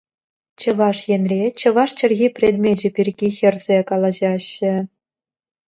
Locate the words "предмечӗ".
2.39-2.89